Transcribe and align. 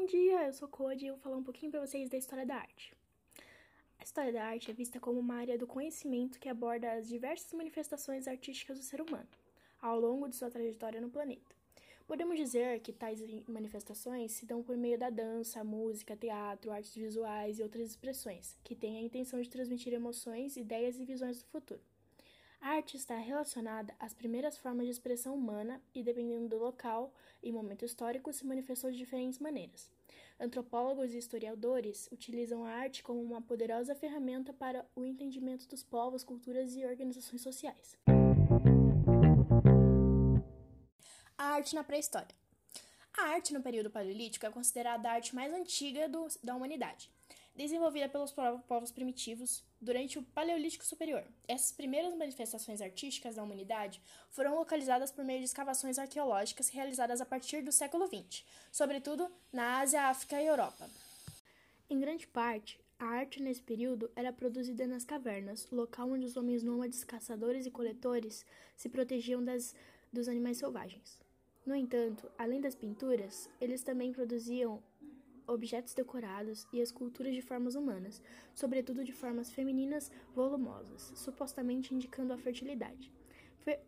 Bom 0.00 0.06
dia, 0.06 0.46
eu 0.46 0.52
sou 0.54 0.66
Cody 0.66 1.04
e 1.04 1.08
eu 1.08 1.14
vou 1.14 1.22
falar 1.22 1.36
um 1.36 1.42
pouquinho 1.42 1.70
para 1.70 1.86
vocês 1.86 2.08
da 2.08 2.16
história 2.16 2.46
da 2.46 2.54
arte. 2.54 2.94
A 3.98 4.02
história 4.02 4.32
da 4.32 4.42
arte 4.42 4.70
é 4.70 4.74
vista 4.74 4.98
como 4.98 5.20
uma 5.20 5.34
área 5.34 5.58
do 5.58 5.66
conhecimento 5.66 6.40
que 6.40 6.48
aborda 6.48 6.90
as 6.90 7.06
diversas 7.06 7.52
manifestações 7.52 8.26
artísticas 8.26 8.78
do 8.78 8.82
ser 8.82 9.02
humano 9.02 9.28
ao 9.78 10.00
longo 10.00 10.26
de 10.26 10.36
sua 10.36 10.50
trajetória 10.50 11.02
no 11.02 11.10
planeta. 11.10 11.54
Podemos 12.06 12.38
dizer 12.38 12.80
que 12.80 12.94
tais 12.94 13.20
manifestações 13.46 14.32
se 14.32 14.46
dão 14.46 14.62
por 14.62 14.74
meio 14.74 14.98
da 14.98 15.10
dança, 15.10 15.62
música, 15.62 16.16
teatro, 16.16 16.72
artes 16.72 16.94
visuais 16.94 17.58
e 17.58 17.62
outras 17.62 17.90
expressões, 17.90 18.56
que 18.64 18.74
têm 18.74 18.96
a 18.96 19.02
intenção 19.02 19.38
de 19.38 19.50
transmitir 19.50 19.92
emoções, 19.92 20.56
ideias 20.56 20.98
e 20.98 21.04
visões 21.04 21.42
do 21.42 21.44
futuro. 21.48 21.89
A 22.62 22.72
arte 22.72 22.94
está 22.94 23.16
relacionada 23.16 23.94
às 23.98 24.12
primeiras 24.12 24.58
formas 24.58 24.84
de 24.84 24.92
expressão 24.92 25.34
humana 25.34 25.80
e, 25.94 26.02
dependendo 26.02 26.46
do 26.46 26.58
local 26.58 27.10
e 27.42 27.50
momento 27.50 27.86
histórico, 27.86 28.32
se 28.34 28.46
manifestou 28.46 28.90
de 28.90 28.98
diferentes 28.98 29.38
maneiras. 29.38 29.90
Antropólogos 30.38 31.14
e 31.14 31.18
historiadores 31.18 32.06
utilizam 32.12 32.66
a 32.66 32.70
arte 32.70 33.02
como 33.02 33.22
uma 33.22 33.40
poderosa 33.40 33.94
ferramenta 33.94 34.52
para 34.52 34.86
o 34.94 35.06
entendimento 35.06 35.66
dos 35.66 35.82
povos, 35.82 36.22
culturas 36.22 36.76
e 36.76 36.84
organizações 36.84 37.40
sociais. 37.40 37.96
A 41.38 41.44
arte 41.44 41.74
na 41.74 41.82
pré-história. 41.82 42.36
A 43.16 43.22
arte 43.30 43.54
no 43.54 43.62
período 43.62 43.90
paleolítico 43.90 44.44
é 44.44 44.50
considerada 44.50 45.08
a 45.08 45.12
arte 45.12 45.34
mais 45.34 45.52
antiga 45.52 46.08
do, 46.10 46.26
da 46.44 46.54
humanidade 46.54 47.10
desenvolvida 47.54 48.08
pelos 48.08 48.32
povos 48.66 48.90
primitivos 48.90 49.64
durante 49.80 50.18
o 50.18 50.22
Paleolítico 50.22 50.84
Superior. 50.84 51.24
Essas 51.46 51.72
primeiras 51.72 52.14
manifestações 52.14 52.80
artísticas 52.80 53.36
da 53.36 53.42
humanidade 53.42 54.00
foram 54.30 54.54
localizadas 54.54 55.10
por 55.10 55.24
meio 55.24 55.40
de 55.40 55.46
escavações 55.46 55.98
arqueológicas 55.98 56.68
realizadas 56.68 57.20
a 57.20 57.26
partir 57.26 57.62
do 57.62 57.72
século 57.72 58.06
XX, 58.06 58.44
sobretudo 58.70 59.30
na 59.52 59.80
Ásia, 59.80 60.02
África 60.02 60.40
e 60.40 60.46
Europa. 60.46 60.88
Em 61.88 61.98
grande 61.98 62.26
parte, 62.26 62.80
a 62.98 63.06
arte 63.06 63.42
nesse 63.42 63.62
período 63.62 64.10
era 64.14 64.32
produzida 64.32 64.86
nas 64.86 65.04
cavernas, 65.04 65.66
local 65.70 66.10
onde 66.10 66.26
os 66.26 66.36
homens 66.36 66.62
nômades, 66.62 67.02
caçadores 67.02 67.64
e 67.64 67.70
coletores 67.70 68.44
se 68.76 68.88
protegiam 68.88 69.42
das, 69.42 69.74
dos 70.12 70.28
animais 70.28 70.58
selvagens. 70.58 71.18
No 71.64 71.74
entanto, 71.74 72.30
além 72.38 72.60
das 72.60 72.74
pinturas, 72.74 73.48
eles 73.60 73.82
também 73.82 74.12
produziam 74.12 74.82
objetos 75.52 75.94
decorados 75.94 76.66
e 76.72 76.80
esculturas 76.80 77.34
de 77.34 77.42
formas 77.42 77.74
humanas, 77.74 78.22
sobretudo 78.54 79.04
de 79.04 79.12
formas 79.12 79.50
femininas 79.50 80.10
volumosas, 80.34 81.12
supostamente 81.16 81.94
indicando 81.94 82.32
a 82.32 82.38
fertilidade. 82.38 83.12
Fe 83.58 83.78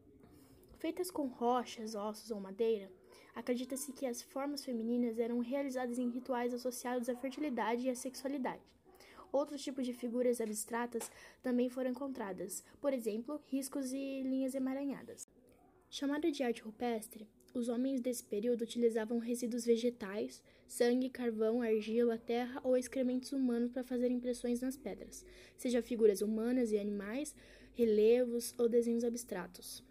feitas 0.78 1.12
com 1.12 1.28
rochas, 1.28 1.94
ossos 1.94 2.32
ou 2.32 2.40
madeira, 2.40 2.90
acredita-se 3.36 3.92
que 3.92 4.04
as 4.04 4.20
formas 4.20 4.64
femininas 4.64 5.16
eram 5.16 5.38
realizadas 5.38 5.96
em 5.96 6.10
rituais 6.10 6.52
associados 6.52 7.08
à 7.08 7.14
fertilidade 7.14 7.86
e 7.86 7.90
à 7.90 7.94
sexualidade. 7.94 8.62
Outros 9.30 9.62
tipos 9.62 9.86
de 9.86 9.94
figuras 9.94 10.40
abstratas 10.40 11.10
também 11.40 11.70
foram 11.70 11.90
encontradas, 11.90 12.64
por 12.80 12.92
exemplo, 12.92 13.40
riscos 13.46 13.92
e 13.92 14.22
linhas 14.22 14.54
emaranhadas. 14.54 15.28
Chamada 15.88 16.30
de 16.30 16.42
arte 16.42 16.62
rupestre, 16.62 17.28
os 17.54 17.68
homens 17.68 18.00
desse 18.00 18.24
período 18.24 18.62
utilizavam 18.62 19.18
resíduos 19.18 19.64
vegetais, 19.64 20.42
sangue, 20.66 21.10
carvão, 21.10 21.60
argila, 21.60 22.16
terra 22.16 22.60
ou 22.64 22.76
excrementos 22.76 23.32
humanos 23.32 23.70
para 23.70 23.82
fazer 23.82 24.10
impressões 24.10 24.60
nas 24.60 24.76
pedras, 24.76 25.24
seja 25.56 25.82
figuras 25.82 26.22
humanas 26.22 26.72
e 26.72 26.78
animais, 26.78 27.34
relevos 27.74 28.54
ou 28.58 28.68
desenhos 28.68 29.04
abstratos. 29.04 29.84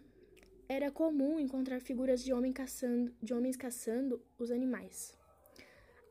Era 0.68 0.90
comum 0.90 1.38
encontrar 1.38 1.80
figuras 1.80 2.24
de, 2.24 2.32
homem 2.32 2.52
caçando, 2.52 3.14
de 3.22 3.34
homens 3.34 3.56
caçando 3.56 4.22
os 4.38 4.50
animais. 4.50 5.16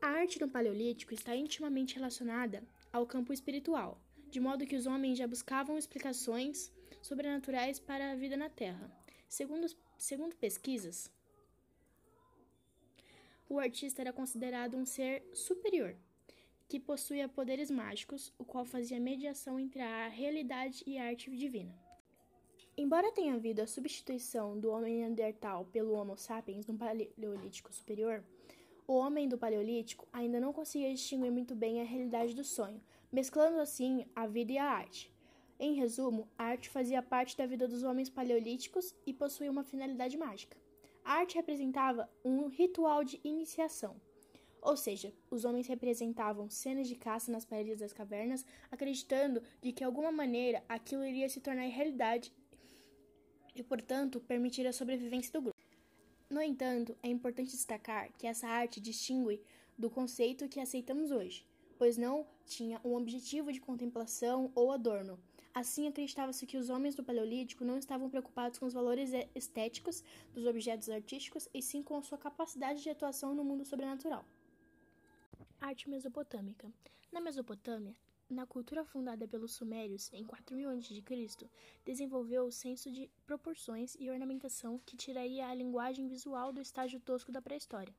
A 0.00 0.08
arte 0.08 0.40
no 0.40 0.48
Paleolítico 0.48 1.14
está 1.14 1.34
intimamente 1.34 1.96
relacionada 1.96 2.62
ao 2.92 3.06
campo 3.06 3.32
espiritual, 3.32 4.00
de 4.30 4.40
modo 4.40 4.66
que 4.66 4.76
os 4.76 4.86
homens 4.86 5.18
já 5.18 5.26
buscavam 5.26 5.78
explicações 5.78 6.72
sobrenaturais 7.02 7.78
para 7.78 8.12
a 8.12 8.14
vida 8.14 8.36
na 8.36 8.48
Terra. 8.48 8.90
Segundo, 9.28 9.66
segundo 9.96 10.36
pesquisas, 10.36 11.10
o 13.52 13.58
artista 13.58 14.00
era 14.00 14.14
considerado 14.14 14.78
um 14.78 14.86
ser 14.86 15.22
superior, 15.34 15.94
que 16.66 16.80
possuía 16.80 17.28
poderes 17.28 17.70
mágicos, 17.70 18.32
o 18.38 18.46
qual 18.46 18.64
fazia 18.64 18.98
mediação 18.98 19.60
entre 19.60 19.82
a 19.82 20.08
realidade 20.08 20.82
e 20.86 20.96
a 20.96 21.04
arte 21.04 21.30
divina. 21.30 21.78
Embora 22.74 23.12
tenha 23.12 23.34
havido 23.34 23.60
a 23.60 23.66
substituição 23.66 24.58
do 24.58 24.70
homem 24.70 25.00
neandertal 25.00 25.66
pelo 25.66 25.92
Homo 25.92 26.16
sapiens 26.16 26.66
no 26.66 26.78
Paleolítico 26.78 27.70
Superior, 27.74 28.24
o 28.88 28.94
homem 28.94 29.28
do 29.28 29.36
Paleolítico 29.36 30.08
ainda 30.10 30.40
não 30.40 30.54
conseguia 30.54 30.94
distinguir 30.94 31.30
muito 31.30 31.54
bem 31.54 31.82
a 31.82 31.84
realidade 31.84 32.34
do 32.34 32.42
sonho, 32.42 32.80
mesclando 33.12 33.60
assim 33.60 34.06
a 34.16 34.26
vida 34.26 34.52
e 34.52 34.58
a 34.58 34.64
arte. 34.64 35.12
Em 35.60 35.74
resumo, 35.74 36.26
a 36.38 36.44
arte 36.44 36.70
fazia 36.70 37.02
parte 37.02 37.36
da 37.36 37.44
vida 37.44 37.68
dos 37.68 37.82
homens 37.82 38.08
paleolíticos 38.08 38.94
e 39.06 39.12
possuía 39.12 39.50
uma 39.50 39.62
finalidade 39.62 40.16
mágica. 40.16 40.56
A 41.04 41.14
arte 41.14 41.36
representava 41.36 42.08
um 42.24 42.48
ritual 42.48 43.02
de 43.04 43.20
iniciação. 43.24 43.96
Ou 44.60 44.76
seja, 44.76 45.12
os 45.28 45.44
homens 45.44 45.66
representavam 45.66 46.48
cenas 46.48 46.86
de 46.86 46.94
caça 46.94 47.32
nas 47.32 47.44
paredes 47.44 47.80
das 47.80 47.92
cavernas, 47.92 48.46
acreditando 48.70 49.42
de 49.60 49.72
que 49.72 49.78
de 49.78 49.84
alguma 49.84 50.12
maneira 50.12 50.62
aquilo 50.68 51.04
iria 51.04 51.28
se 51.28 51.40
tornar 51.40 51.66
realidade 51.66 52.32
e, 53.54 53.62
portanto, 53.62 54.20
permitir 54.20 54.66
a 54.66 54.72
sobrevivência 54.72 55.32
do 55.32 55.42
grupo. 55.42 55.58
No 56.30 56.40
entanto, 56.40 56.96
é 57.02 57.08
importante 57.08 57.50
destacar 57.50 58.10
que 58.16 58.26
essa 58.26 58.46
arte 58.46 58.80
distingue 58.80 59.42
do 59.76 59.90
conceito 59.90 60.48
que 60.48 60.60
aceitamos 60.60 61.10
hoje, 61.10 61.44
pois 61.82 61.98
não 61.98 62.24
tinha 62.46 62.80
um 62.84 62.94
objetivo 62.94 63.52
de 63.52 63.60
contemplação 63.60 64.52
ou 64.54 64.70
adorno, 64.70 65.18
Assim, 65.52 65.88
acreditava-se 65.88 66.46
que 66.46 66.56
os 66.56 66.70
homens 66.70 66.94
do 66.94 67.02
Paleolítico 67.02 67.64
não 67.64 67.76
estavam 67.76 68.08
preocupados 68.08 68.58
com 68.58 68.66
os 68.66 68.72
valores 68.72 69.10
estéticos 69.34 70.02
dos 70.32 70.46
objetos 70.46 70.88
artísticos 70.88 71.48
e 71.52 71.60
sim 71.60 71.82
com 71.82 71.96
a 71.96 72.02
sua 72.02 72.16
capacidade 72.16 72.82
de 72.82 72.88
atuação 72.88 73.34
no 73.34 73.44
mundo 73.44 73.64
sobrenatural. 73.64 74.24
Arte 75.60 75.90
mesopotâmica. 75.90 76.72
Na 77.10 77.20
Mesopotâmia, 77.20 77.96
na 78.30 78.46
cultura 78.46 78.84
fundada 78.84 79.26
pelos 79.26 79.52
Sumérios 79.52 80.08
em 80.12 80.24
4000 80.24 80.70
a.C., 80.70 81.50
desenvolveu 81.84 82.44
o 82.44 82.52
senso 82.52 82.92
de 82.92 83.10
proporções 83.26 83.96
e 83.98 84.08
ornamentação 84.08 84.80
que 84.86 84.96
tiraria 84.96 85.48
a 85.48 85.54
linguagem 85.54 86.06
visual 86.06 86.52
do 86.52 86.62
estágio 86.62 87.00
tosco 87.00 87.32
da 87.32 87.42
pré-história. 87.42 87.94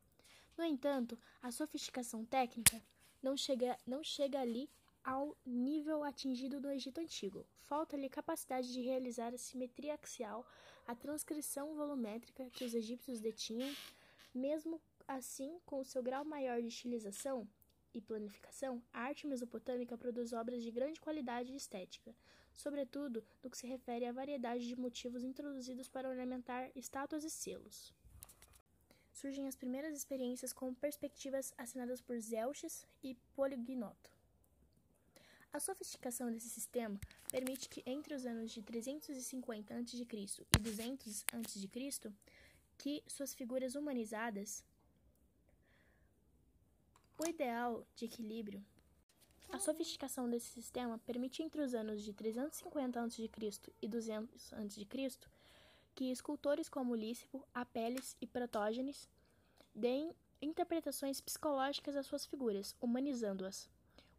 No 0.58 0.64
entanto, 0.64 1.20
a 1.42 1.52
sofisticação 1.52 2.24
técnica 2.24 2.82
não 3.24 3.38
chega, 3.38 3.78
não 3.88 4.04
chega 4.04 4.40
ali 4.40 4.70
ao 5.04 5.36
nível 5.46 6.04
atingido 6.04 6.60
no 6.60 6.70
Egito 6.70 7.00
Antigo. 7.00 7.46
Falta-lhe 7.64 8.10
capacidade 8.10 8.72
de 8.72 8.82
realizar 8.82 9.34
a 9.34 9.38
simetria 9.38 9.96
axial, 9.96 10.46
a 10.86 10.94
transcrição 10.94 11.74
volumétrica 11.74 12.50
que 12.52 12.66
os 12.66 12.74
egípcios 12.74 13.20
detinham, 13.20 13.74
mesmo 14.36 14.80
assim, 15.08 15.58
com 15.66 15.80
o 15.80 15.86
seu 15.86 16.04
grau 16.04 16.24
maior 16.24 16.62
de 16.62 16.68
estilização 16.68 17.48
e 17.94 18.02
planificação, 18.02 18.82
a 18.92 19.02
arte 19.02 19.28
mesopotâmica 19.28 19.98
produz 19.98 20.34
obras 20.34 20.64
de 20.64 20.72
grande 20.72 21.00
qualidade 21.00 21.56
estética, 21.56 22.14
sobretudo 22.54 23.24
no 23.42 23.50
que 23.50 23.58
se 23.58 23.68
refere 23.68 24.06
à 24.06 24.12
variedade 24.12 24.68
de 24.68 24.76
motivos 24.76 25.24
introduzidos 25.24 25.88
para 25.88 26.10
ornamentar 26.10 26.72
estátuas 26.76 27.24
e 27.24 27.30
selos. 27.30 27.94
Surgem 29.24 29.48
as 29.48 29.56
primeiras 29.56 29.96
experiências 29.96 30.52
com 30.52 30.74
perspectivas 30.74 31.54
assinadas 31.58 32.02
por 32.02 32.20
Zelches 32.20 32.86
e 33.02 33.16
Polignoto. 33.34 34.12
A 35.54 35.62
sofisticação 35.62 36.30
desse 36.30 36.50
sistema 36.50 37.00
permite 37.32 37.70
que 37.70 37.82
entre 37.86 38.14
os 38.14 38.26
anos 38.26 38.52
de 38.52 38.62
350 38.62 39.76
a.C. 39.76 40.06
e 40.54 40.60
200 40.60 41.26
a.C., 41.32 42.12
que 42.78 43.02
suas 43.08 43.34
figuras 43.34 43.76
humanizadas, 43.76 44.62
o 47.18 47.26
ideal 47.26 47.88
de 47.96 48.04
equilíbrio 48.04 48.62
a 49.54 49.58
sofisticação 49.58 50.30
desse 50.30 50.48
sistema 50.48 50.98
permite 50.98 51.42
entre 51.42 51.62
os 51.62 51.74
anos 51.74 52.04
de 52.04 52.12
350 52.12 53.00
a.C. 53.00 53.30
e 53.82 53.88
200 53.88 54.54
a.C. 54.54 54.86
que 55.96 56.12
escultores 56.12 56.68
como 56.68 56.96
Lícipo, 56.96 57.46
Apeles 57.54 58.16
e 58.20 58.28
Protógenes 58.28 59.08
deem 59.74 60.14
interpretações 60.42 61.22
psicológicas 61.22 61.96
às 61.96 62.06
suas 62.06 62.26
figuras, 62.26 62.76
humanizando-as. 62.82 63.70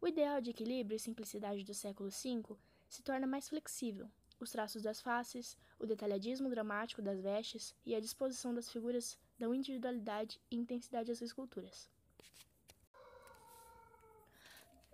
O 0.01 0.07
ideal 0.07 0.41
de 0.41 0.51
equilíbrio 0.51 0.95
e 0.95 0.99
simplicidade 0.99 1.63
do 1.63 1.73
século 1.73 2.09
V 2.09 2.57
se 2.89 3.01
torna 3.01 3.27
mais 3.27 3.49
flexível. 3.49 4.09
Os 4.39 4.51
traços 4.51 4.81
das 4.81 5.01
faces, 5.01 5.57
o 5.79 5.85
detalhadismo 5.85 6.49
dramático 6.49 7.01
das 7.01 7.21
vestes 7.21 7.73
e 7.85 7.95
a 7.95 7.99
disposição 7.99 8.53
das 8.53 8.69
figuras 8.69 9.17
dão 9.39 9.55
individualidade 9.55 10.41
e 10.51 10.57
intensidade 10.57 11.11
às 11.11 11.21
esculturas. 11.21 11.89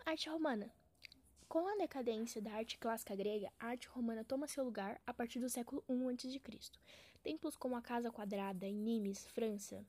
Arte 0.05 0.29
romana. 0.29 0.71
Com 1.51 1.67
a 1.67 1.75
decadência 1.75 2.41
da 2.41 2.53
arte 2.53 2.77
clássica 2.77 3.13
grega, 3.13 3.51
a 3.59 3.67
arte 3.67 3.85
romana 3.89 4.23
toma 4.23 4.47
seu 4.47 4.63
lugar 4.63 5.01
a 5.05 5.13
partir 5.13 5.37
do 5.37 5.49
século 5.49 5.83
I 5.89 5.93
a.C. 5.93 6.39
Templos 7.21 7.57
como 7.57 7.75
a 7.75 7.81
Casa 7.81 8.09
Quadrada 8.09 8.65
em 8.65 8.73
Nimes, 8.73 9.27
França, 9.27 9.85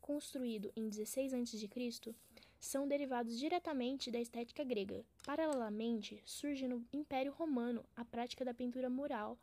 construído 0.00 0.72
em 0.74 0.88
16 0.88 1.32
a.C., 1.32 2.12
são 2.58 2.88
derivados 2.88 3.38
diretamente 3.38 4.10
da 4.10 4.18
estética 4.18 4.64
grega. 4.64 5.04
Paralelamente, 5.24 6.20
surge 6.26 6.66
no 6.66 6.84
Império 6.92 7.30
Romano 7.30 7.84
a 7.94 8.04
prática 8.04 8.44
da 8.44 8.52
pintura 8.52 8.90
mural, 8.90 9.38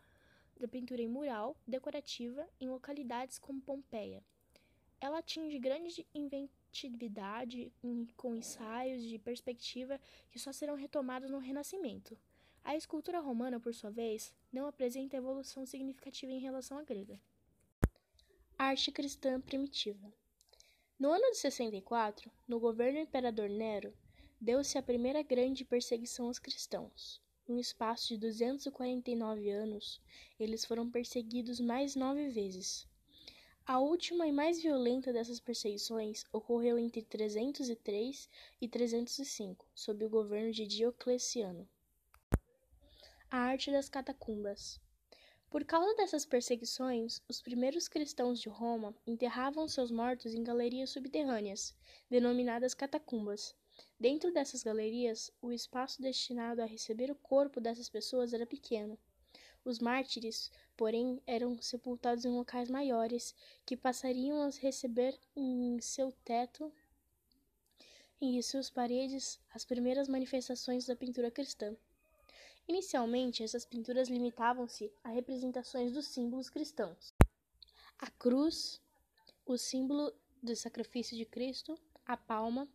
da 0.60 0.68
pintura 0.68 1.02
em 1.02 1.08
mural 1.08 1.56
decorativa 1.66 2.46
em 2.60 2.68
localidades 2.68 3.40
como 3.40 3.62
Pompeia. 3.62 4.22
Ela 5.00 5.20
atinge 5.20 5.58
grande 5.60 6.06
inventividade 6.74 7.72
com 8.18 8.36
ensaios 8.36 9.04
de 9.04 9.20
perspectiva 9.20 10.02
que 10.32 10.40
só 10.40 10.52
serão 10.52 10.76
retomados 10.76 11.30
no 11.30 11.38
Renascimento. 11.38 12.18
A 12.64 12.76
escultura 12.76 13.20
romana, 13.20 13.60
por 13.60 13.74
sua 13.76 13.92
vez, 13.92 14.34
não 14.52 14.66
apresenta 14.66 15.16
evolução 15.16 15.66
significativa 15.66 16.32
em 16.32 16.40
relação 16.40 16.78
à 16.80 16.84
grega. 16.84 17.20
Arte 18.58 18.92
cristã 18.92 19.40
primitiva. 19.40 20.12
No 20.98 21.12
ano 21.12 21.32
de 21.32 21.38
64, 21.38 22.32
no 22.48 22.60
governo 22.60 23.00
do 23.00 23.04
imperador 23.04 23.50
Nero, 23.50 23.94
deu-se 24.40 24.78
a 24.78 24.84
primeira 24.84 25.22
grande 25.22 25.64
perseguição 25.64 26.28
aos 26.28 26.40
cristãos. 26.40 27.22
Em 27.48 27.54
um 27.54 27.60
espaço 27.60 28.08
de 28.08 28.18
249 28.18 29.50
anos, 29.50 30.02
eles 30.40 30.64
foram 30.64 30.90
perseguidos 30.90 31.60
mais 31.60 31.96
nove 31.96 32.30
vezes. 32.30 32.88
A 33.66 33.80
última 33.80 34.28
e 34.28 34.32
mais 34.32 34.62
violenta 34.62 35.14
dessas 35.14 35.40
perseguições 35.40 36.26
ocorreu 36.34 36.78
entre 36.78 37.02
303 37.02 38.30
e 38.60 38.68
305, 38.68 39.66
sob 39.74 40.04
o 40.04 40.10
governo 40.10 40.52
de 40.52 40.68
Diocleciano. 40.68 41.66
A 43.32 43.38
arte 43.38 43.72
das 43.72 43.88
catacumbas. 43.88 44.82
Por 45.50 45.64
causa 45.64 45.96
dessas 45.96 46.26
perseguições, 46.26 47.22
os 47.30 47.42
primeiros 47.42 47.88
cristãos 47.88 48.42
de 48.42 48.50
Roma 48.50 48.94
enterravam 49.08 49.66
seus 49.70 49.92
mortos 49.92 50.34
em 50.34 50.44
galerias 50.44 50.90
subterrâneas, 50.90 51.74
denominadas 52.10 52.74
catacumbas. 52.74 53.56
Dentro 53.98 54.34
dessas 54.34 54.62
galerias, 54.62 55.32
o 55.42 55.54
espaço 55.54 56.02
destinado 56.02 56.62
a 56.62 56.66
receber 56.66 57.10
o 57.10 57.16
corpo 57.16 57.62
dessas 57.62 57.88
pessoas 57.88 58.34
era 58.34 58.46
pequeno. 58.46 59.00
Os 59.64 59.80
mártires, 59.80 60.52
porém, 60.76 61.22
eram 61.26 61.62
sepultados 61.62 62.26
em 62.26 62.30
locais 62.30 62.70
maiores, 62.70 63.36
que 63.66 63.78
passariam 63.78 64.42
a 64.42 64.50
receber 64.50 65.20
em 65.36 65.80
seu 65.80 66.12
teto 66.24 66.72
e 68.20 68.38
em 68.38 68.42
suas 68.42 68.70
paredes 68.70 69.40
as 69.54 69.66
primeiras 69.66 70.08
manifestações 70.08 70.86
da 70.86 70.96
pintura 70.96 71.30
cristã. 71.30 71.76
Inicialmente, 72.68 73.44
essas 73.44 73.66
pinturas 73.66 74.08
limitavam-se 74.08 74.92
a 75.04 75.10
representações 75.10 75.92
dos 75.92 76.08
símbolos 76.08 76.50
cristãos: 76.50 77.14
a 78.00 78.10
cruz, 78.12 78.82
o 79.46 79.58
símbolo 79.58 80.14
do 80.42 80.56
sacrifício 80.56 81.18
de 81.18 81.26
Cristo, 81.26 81.78
a 82.06 82.16
palma, 82.16 82.68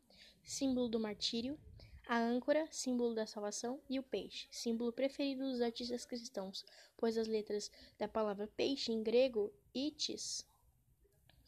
símbolo 0.45 0.89
do 0.89 1.01
martírio, 1.01 1.59
a 2.09 2.19
âncora, 2.19 2.67
símbolo 2.71 3.15
da 3.15 3.27
salvação, 3.27 3.83
e 3.87 3.99
o 3.99 4.03
peixe, 4.03 4.49
símbolo 4.51 4.91
preferido 4.91 5.43
dos 5.43 5.61
artistas 5.61 6.07
cristãos, 6.07 6.65
pois 6.97 7.19
as 7.19 7.29
letras 7.29 7.71
da 7.99 8.09
palavra 8.09 8.47
peixe 8.57 8.91
em 8.91 9.03
grego, 9.03 9.53
itis, 9.75 10.49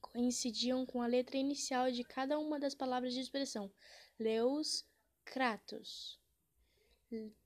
coincidiam 0.03 0.85
com 0.85 1.01
a 1.01 1.07
letra 1.07 1.39
inicial 1.39 1.91
de 1.91 2.05
cada 2.05 2.39
uma 2.39 2.61
das 2.61 2.75
palavras 2.75 3.15
de 3.15 3.21
expressão: 3.21 3.73
Leus, 4.19 4.85
Kratos, 5.25 6.21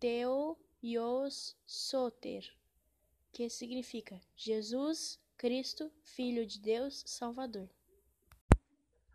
Teo, 0.01 0.59
Ios 0.83 1.57
Soter, 1.65 2.53
que 3.33 3.49
significa 3.49 4.21
Jesus 4.35 5.21
Cristo, 5.37 5.89
Filho 6.03 6.45
de 6.45 6.59
Deus, 6.59 7.05
Salvador. 7.07 7.71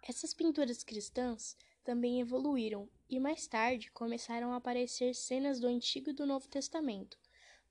Essas 0.01 0.33
pinturas 0.33 0.83
cristãs 0.83 1.57
também 1.83 2.21
evoluíram 2.21 2.89
e 3.09 3.19
mais 3.19 3.47
tarde 3.47 3.89
começaram 3.91 4.53
a 4.53 4.57
aparecer 4.57 5.15
cenas 5.15 5.59
do 5.59 5.67
Antigo 5.67 6.11
e 6.11 6.13
do 6.13 6.27
Novo 6.27 6.47
Testamento, 6.47 7.17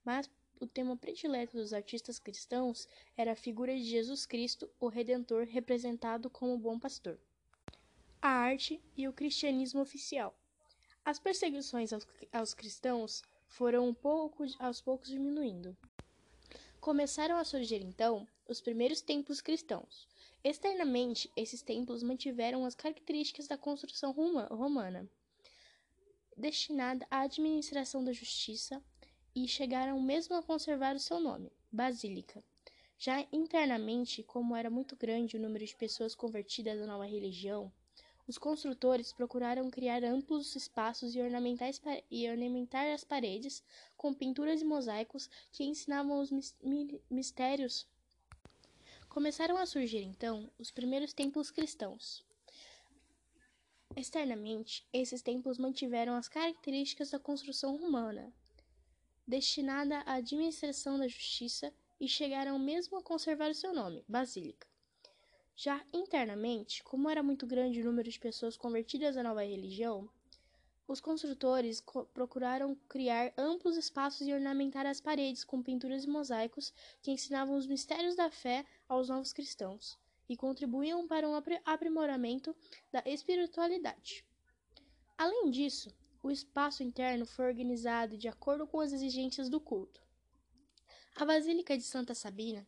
mas 0.04 0.28
o 0.60 0.66
tema 0.66 0.96
predileto 0.96 1.56
dos 1.56 1.72
artistas 1.72 2.18
cristãos 2.18 2.88
era 3.16 3.32
a 3.32 3.36
figura 3.36 3.72
de 3.72 3.84
Jesus 3.84 4.26
Cristo, 4.26 4.68
o 4.80 4.88
Redentor, 4.88 5.46
representado 5.48 6.28
como 6.28 6.58
bom 6.58 6.76
pastor. 6.76 7.20
A 8.20 8.28
arte 8.28 8.82
e 8.96 9.06
o 9.06 9.12
cristianismo 9.12 9.80
oficial. 9.80 10.36
As 11.04 11.20
perseguições 11.20 11.92
aos, 12.32 12.52
cristãos 12.52 13.22
foram 13.46 13.88
um 13.88 13.94
pouco, 13.94 14.44
aos 14.58 14.80
poucos 14.80 15.08
diminuindo. 15.08 15.76
Começaram 16.80 17.36
a 17.36 17.44
surgir 17.44 17.80
então 17.80 18.26
os 18.48 18.60
primeiros 18.60 19.00
templos 19.00 19.40
cristãos. 19.40 20.08
Externamente, 20.42 21.30
esses 21.36 21.62
templos 21.62 22.02
mantiveram 22.02 22.64
as 22.64 22.74
características 22.74 23.46
da 23.46 23.56
construção 23.56 24.10
romana, 24.10 25.08
destinada 26.38 27.06
à 27.10 27.20
administração 27.20 28.02
da 28.02 28.12
justiça, 28.12 28.82
e 29.34 29.46
chegaram 29.46 30.00
mesmo 30.00 30.34
a 30.34 30.42
conservar 30.42 30.96
o 30.96 31.00
seu 31.00 31.20
nome, 31.20 31.52
basílica. 31.70 32.42
Já 32.98 33.24
internamente, 33.32 34.22
como 34.22 34.56
era 34.56 34.68
muito 34.68 34.96
grande 34.96 35.36
o 35.36 35.40
número 35.40 35.64
de 35.64 35.76
pessoas 35.76 36.14
convertidas 36.14 36.80
à 36.80 36.86
nova 36.86 37.06
religião, 37.06 37.72
os 38.26 38.36
construtores 38.36 39.12
procuraram 39.12 39.70
criar 39.70 40.04
amplos 40.04 40.54
espaços 40.54 41.14
e 41.14 41.20
ornamentar, 41.20 42.86
as 42.92 43.04
paredes 43.04 43.62
com 43.96 44.12
pinturas 44.12 44.60
e 44.60 44.64
mosaicos 44.64 45.30
que 45.52 45.64
ensinavam 45.64 46.20
os 46.20 46.30
mistérios. 47.10 47.86
Começaram 49.08 49.56
a 49.56 49.64
surgir 49.64 50.02
então 50.02 50.50
os 50.58 50.70
primeiros 50.70 51.14
templos 51.14 51.50
cristãos. 51.50 52.22
Externamente, 53.98 54.86
esses 54.92 55.22
templos 55.22 55.58
mantiveram 55.58 56.14
as 56.14 56.28
características 56.28 57.10
da 57.10 57.18
construção 57.18 57.76
romana, 57.76 58.32
destinada 59.26 60.04
à 60.06 60.14
administração 60.14 60.96
da 60.96 61.08
justiça, 61.08 61.74
e 61.98 62.06
chegaram 62.06 62.56
mesmo 62.60 62.96
a 62.96 63.02
conservar 63.02 63.50
o 63.50 63.54
seu 63.54 63.74
nome, 63.74 64.04
basílica. 64.08 64.68
Já 65.56 65.84
internamente, 65.92 66.80
como 66.84 67.10
era 67.10 67.24
muito 67.24 67.44
grande 67.44 67.80
o 67.80 67.84
número 67.84 68.08
de 68.08 68.20
pessoas 68.20 68.56
convertidas 68.56 69.16
à 69.16 69.22
nova 69.24 69.42
religião, 69.42 70.08
os 70.86 71.00
construtores 71.00 71.80
co 71.80 72.04
procuraram 72.04 72.76
criar 72.88 73.32
amplos 73.36 73.76
espaços 73.76 74.28
e 74.28 74.32
ornamentar 74.32 74.86
as 74.86 75.00
paredes 75.00 75.42
com 75.42 75.60
pinturas 75.60 76.04
e 76.04 76.08
mosaicos 76.08 76.72
que 77.02 77.10
ensinavam 77.10 77.56
os 77.56 77.66
mistérios 77.66 78.14
da 78.14 78.30
fé 78.30 78.64
aos 78.88 79.08
novos 79.08 79.32
cristãos 79.32 79.98
e 80.28 80.36
contribuíam 80.36 81.06
para 81.06 81.28
um 81.28 81.34
aprimoramento 81.64 82.54
da 82.92 83.02
espiritualidade. 83.06 84.24
Além 85.16 85.50
disso, 85.50 85.94
o 86.22 86.30
espaço 86.30 86.82
interno 86.82 87.24
foi 87.24 87.46
organizado 87.46 88.16
de 88.16 88.28
acordo 88.28 88.66
com 88.66 88.80
as 88.80 88.92
exigências 88.92 89.48
do 89.48 89.60
culto. 89.60 90.02
A 91.16 91.24
Basílica 91.24 91.76
de 91.76 91.82
Santa 91.82 92.14
Sabina, 92.14 92.66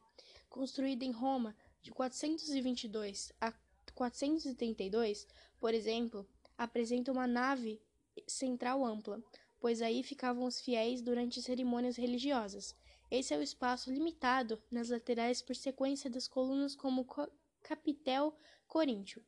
construída 0.48 1.04
em 1.04 1.12
Roma 1.12 1.54
de 1.82 1.90
422 1.92 3.32
a 3.40 3.52
432, 3.94 5.26
por 5.58 5.74
exemplo, 5.74 6.26
apresenta 6.56 7.12
uma 7.12 7.26
nave 7.26 7.80
central 8.26 8.84
ampla, 8.84 9.22
pois 9.60 9.82
aí 9.82 10.02
ficavam 10.02 10.44
os 10.44 10.60
fiéis 10.60 11.00
durante 11.02 11.42
cerimônias 11.42 11.96
religiosas. 11.96 12.74
Esse 13.10 13.34
é 13.34 13.38
o 13.38 13.42
espaço 13.42 13.92
limitado 13.92 14.62
nas 14.70 14.88
laterais 14.88 15.42
por 15.42 15.54
sequência 15.56 16.08
das 16.08 16.28
colunas 16.28 16.74
como 16.74 17.06
capitel 17.62 18.36
coríntio, 18.66 19.24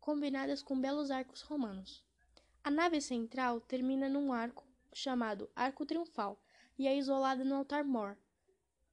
combinadas 0.00 0.62
com 0.62 0.80
belos 0.80 1.10
arcos 1.10 1.42
romanos. 1.42 2.04
A 2.62 2.70
nave 2.70 3.00
central 3.00 3.60
termina 3.60 4.08
num 4.08 4.32
arco 4.32 4.66
chamado 4.92 5.50
Arco 5.54 5.84
Triunfal 5.84 6.40
e 6.78 6.86
é 6.86 6.96
isolada 6.96 7.44
no 7.44 7.56
altar-mor 7.56 8.16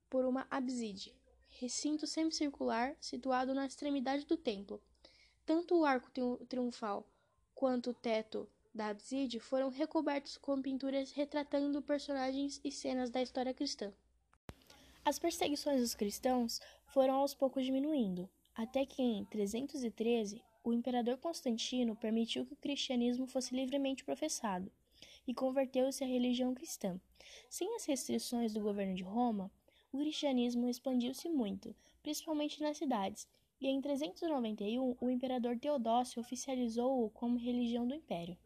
por 0.10 0.26
uma 0.26 0.46
abside 0.50 1.16
recinto 1.62 2.08
semicircular 2.08 2.96
situado 3.00 3.54
na 3.54 3.66
extremidade 3.66 4.26
do 4.26 4.38
templo. 4.38 4.82
Tanto 5.46 5.76
o 5.76 5.86
arco 5.86 6.10
triunfal 6.48 7.06
quanto 7.54 7.92
o 7.92 7.94
teto 7.94 8.50
da 8.74 8.88
abside 8.88 9.40
foram 9.40 9.70
recobertos 9.70 10.38
com 10.38 10.62
pinturas 10.62 11.12
retratando 11.12 11.82
personagens 11.82 12.60
e 12.64 12.72
cenas 12.72 13.10
da 13.10 13.22
história 13.22 13.54
cristã. 13.54 13.92
As 15.04 15.20
perseguições 15.20 15.82
dos 15.82 15.96
cristãos 15.96 16.62
foram 16.94 17.16
aos 17.16 17.34
poucos 17.34 17.66
diminuindo, 17.66 18.30
até 18.56 18.86
que 18.86 19.02
em 19.02 19.26
313 19.26 20.42
o 20.64 20.74
imperador 20.74 21.18
Constantino 21.18 21.96
permitiu 21.96 22.46
que 22.46 22.54
o 22.54 22.58
cristianismo 22.58 23.26
fosse 23.26 23.56
livremente 23.56 24.04
professado 24.04 24.72
e 25.28 25.34
converteu-se 25.34 26.04
à 26.04 26.08
religião 26.08 26.54
cristã. 26.54 27.00
Sem 27.50 27.76
as 27.76 27.86
restrições 27.86 28.54
do 28.54 28.62
governo 28.62 28.94
de 28.94 29.04
Roma, 29.04 29.50
o 29.92 29.98
cristianismo 29.98 30.70
expandiu-se 30.70 31.30
muito, 31.30 31.76
principalmente 32.04 32.62
nas 32.62 32.78
cidades, 32.78 33.28
e 33.60 33.68
em 33.68 33.80
391 33.80 34.96
o 35.00 35.10
imperador 35.10 35.58
Teodósio 35.58 36.20
oficializou-o 36.20 37.10
como 37.12 37.38
religião 37.38 37.88
do 37.88 37.96
império. 37.96 38.38